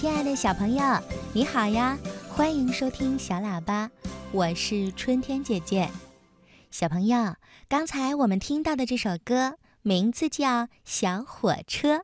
[0.00, 0.80] 亲爱的小朋友，
[1.32, 1.98] 你好呀！
[2.28, 3.90] 欢迎收听小喇叭，
[4.30, 5.90] 我是春天姐姐。
[6.70, 7.34] 小朋友，
[7.68, 11.96] 刚才我们听到的这首歌名字叫《小火车》。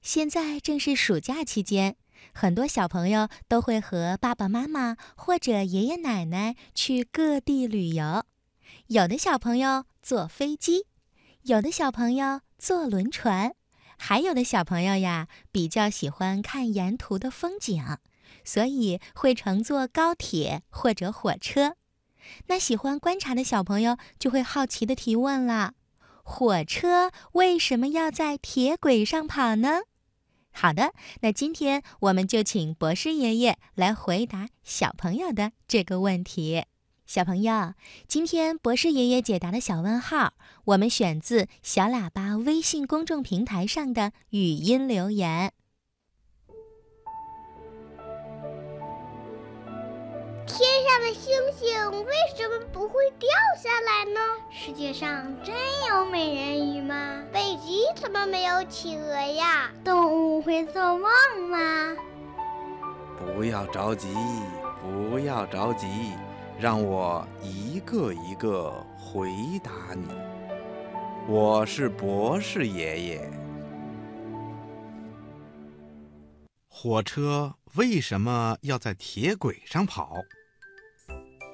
[0.00, 1.96] 现在正是暑假期间，
[2.32, 8.24] 很多小朋友都会和爸爸妈妈或者爷爷奶奶去各地旅游。
[8.86, 10.86] 有的小朋友坐飞机，
[11.42, 13.52] 有的小朋友坐轮船。
[14.04, 17.98] 还有的小朋友呀，比较喜欢看沿途的风景，
[18.44, 21.76] 所以会乘坐高铁或者火车。
[22.48, 25.74] 那喜欢观察的小朋友就会好奇的提问了：
[26.24, 29.82] 火车为什么要在铁轨上跑呢？
[30.50, 36.64] 好的，那今天我们就请博士爷爷来回答小朋友的这个问题。
[37.12, 37.74] 小朋友，
[38.08, 40.32] 今天博士爷爷解答的小问号，
[40.64, 45.52] 我们选自小喇叭微信公众平台上的语音留言。
[50.46, 53.28] 天上的星星为什么不会掉
[53.62, 54.20] 下来呢？
[54.50, 55.54] 世界上真
[55.90, 57.22] 有美人鱼吗？
[57.30, 59.70] 北极怎么没有企鹅呀？
[59.84, 61.10] 动物会做梦
[61.50, 61.94] 吗？
[63.18, 64.08] 不要着急，
[64.80, 65.86] 不要着急。
[66.62, 69.32] 让我一个一个回
[69.64, 70.06] 答你。
[71.26, 73.30] 我是博士爷爷。
[76.68, 80.14] 火车为什么要在铁轨上跑？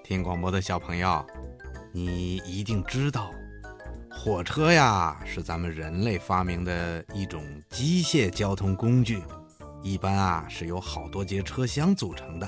[0.05, 1.25] 听广播的小朋友，
[1.91, 3.31] 你一定知道，
[4.11, 9.23] 火车呀是咱们人类发明的一种机械交通工具，
[9.83, 12.47] 一般啊是由好多节车厢组成的。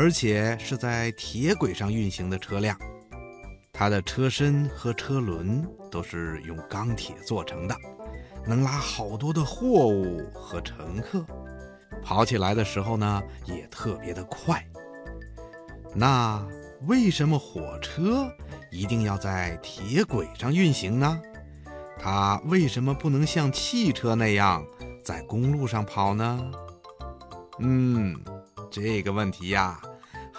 [0.00, 2.78] 而且是在铁轨上运行的车辆，
[3.72, 7.74] 它的车身和车轮都是用钢铁做成的，
[8.46, 11.26] 能拉好多的货物和乘客，
[12.00, 14.64] 跑起来的时候呢也特别的快。
[15.92, 16.46] 那
[16.86, 18.30] 为什么火车
[18.70, 21.20] 一定要在铁轨上运行呢？
[21.98, 24.64] 它为什么不能像汽车那样
[25.04, 26.52] 在公路上跑呢？
[27.58, 28.14] 嗯。
[28.70, 29.80] 这个问题呀，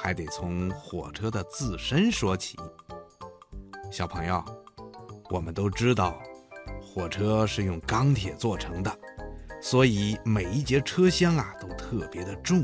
[0.01, 2.57] 还得从火车的自身说起。
[3.91, 4.41] 小朋友，
[5.29, 6.17] 我们都知道，
[6.81, 8.97] 火车是用钢铁做成的，
[9.61, 12.63] 所以每一节车厢啊都特别的重。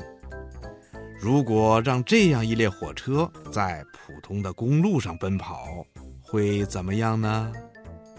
[1.20, 5.86] 如果让这样一列火车在普通的公路上奔跑，
[6.22, 7.52] 会怎么样呢？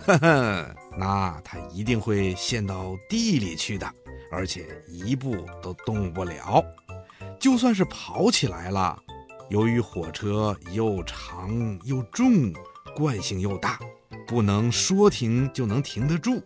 [0.05, 3.91] 呵呵，那它一定会陷到地里去的，
[4.31, 6.62] 而且一步都动不了。
[7.38, 9.00] 就算是跑起来了，
[9.49, 12.53] 由于火车又长又重，
[12.97, 13.79] 惯性又大，
[14.27, 16.43] 不能说停就能停得住。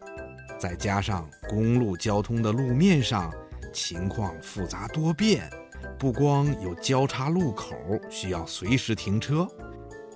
[0.59, 3.33] 再加上公路交通的路面上
[3.73, 5.51] 情况复杂多变，
[5.99, 7.75] 不光有交叉路口
[8.11, 9.49] 需要随时停车，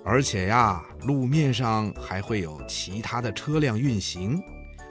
[0.03, 4.39] 而且呀，路面上还会有其他的车辆运行。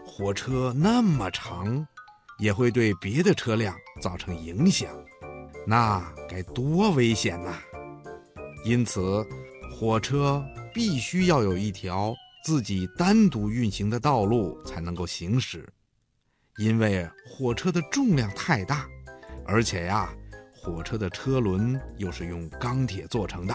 [0.04, 1.87] 火车那么长，
[2.38, 4.88] 也会对别的车辆造成影响。
[5.65, 7.54] 那该多危险呐！
[8.64, 9.22] 因此，
[9.70, 10.42] 火车
[10.72, 15.69] 必须要有一条自己单独运行的道路才能够行驶。
[16.56, 18.88] 因为火车的重量太大，
[19.44, 20.10] 而且呀，
[20.56, 23.54] 火车的车轮又是用钢铁做成的，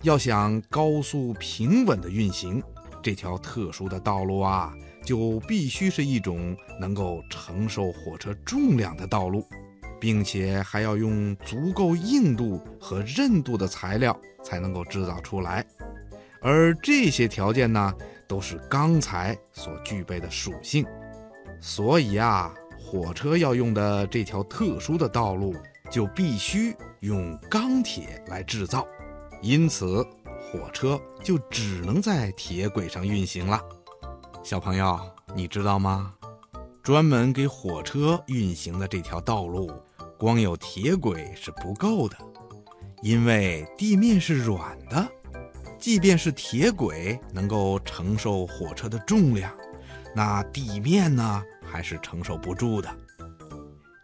[0.00, 2.62] 要想高速平稳的运行，
[3.02, 4.72] 这条特殊的道路啊，
[5.04, 9.46] 就必须是一种能够承受火车重量的道路。
[10.02, 15.64] 并且还要用足够硬度和韧度的材料才能够制造出来，
[16.40, 17.94] 而这些条件呢，
[18.26, 20.84] 都是钢材所具备的属性。
[21.60, 25.54] 所以啊，火车要用的这条特殊的道路
[25.88, 28.84] 就必须用钢铁来制造，
[29.40, 30.04] 因此
[30.40, 33.62] 火车就只能在铁轨上运行了。
[34.42, 34.98] 小朋友，
[35.32, 36.12] 你知道吗？
[36.82, 39.70] 专门给火车运行的这条道路。
[40.22, 42.16] 光有铁轨是不够的，
[43.02, 45.04] 因为地面是软的，
[45.80, 49.52] 即便是铁轨能够承受火车的重量，
[50.14, 52.88] 那地面呢还是承受不住的。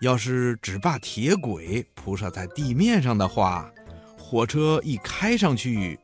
[0.00, 3.70] 要是只把铁轨铺设在地面上的话，
[4.18, 5.96] 火车一开上去，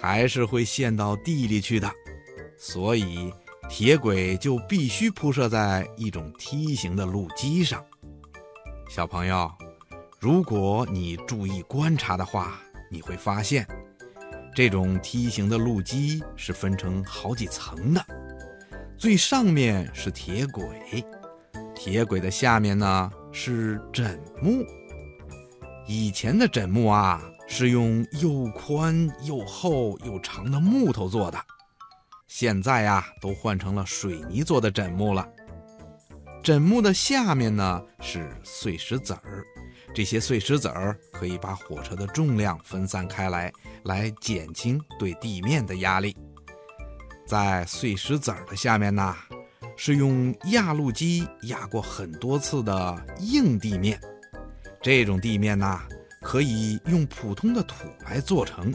[0.00, 1.90] 还是会陷到地里去的。
[2.56, 3.32] 所以，
[3.68, 7.84] 铁轨就必须铺设在一种梯形的路基上。
[8.88, 9.52] 小朋友，
[10.20, 13.66] 如果你注意观察的话，你会发现，
[14.54, 18.04] 这种梯形的路基是分成好几层的。
[18.96, 21.04] 最上面是铁轨，
[21.74, 24.64] 铁轨的下面呢是枕木，
[25.86, 31.38] 以前的枕木啊，是用又宽又厚又长的木头做的，
[32.28, 35.28] 现在呀，都换成了水泥做的枕木了。
[36.46, 39.44] 枕木的下面呢是碎石子儿，
[39.92, 43.52] 这些碎石子儿可以把火车的重量分散开来，
[43.82, 46.16] 来减轻对地面的压力。
[47.26, 49.12] 在碎石子儿的下面呢，
[49.76, 54.00] 是用压路机压过很多次的硬地面。
[54.80, 55.80] 这种地面呢，
[56.22, 58.72] 可以用普通的土来做成，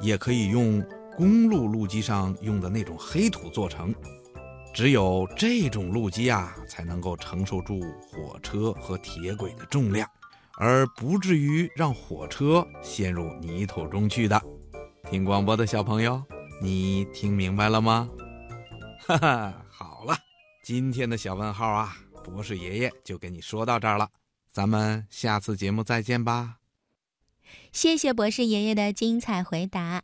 [0.00, 0.84] 也可以用
[1.16, 3.94] 公路路基上用的那种黑土做成。
[4.76, 10.06] 只有这种路基啊，才能够承受住火车和铁轨的重量，
[10.58, 14.38] 而不至于让火车陷入泥土中去的。
[15.10, 16.22] 听广播的小朋友，
[16.60, 18.06] 你听明白了吗？
[19.06, 20.14] 哈哈，好了，
[20.62, 24.10] 今天的小问号啊，博士爷爷就给你说到这儿了。
[24.52, 26.56] 咱们下次节目再见吧。
[27.72, 30.02] 谢谢博士爷爷的精彩回答。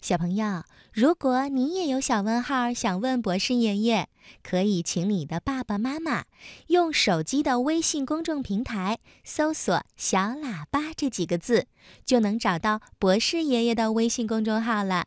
[0.00, 0.64] 小朋友，
[0.94, 4.08] 如果你也有小问号想问博士爷爷，
[4.42, 6.24] 可以请你的爸爸妈妈
[6.68, 11.66] 用手机的微信公众平台搜索“小喇叭”这几个字，
[12.06, 15.04] 就能找到博士爷爷的微信公众号了。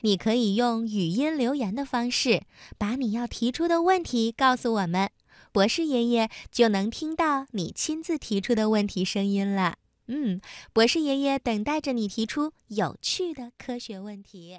[0.00, 2.44] 你可以用语音留言的方式，
[2.78, 5.10] 把你要提出的问题告诉我们。
[5.52, 9.76] 博士爷爷就能听到你亲自提出的问题声音了。
[10.12, 10.40] 嗯，
[10.72, 14.58] 博士爷爷等待着你提出有趣的科学问题。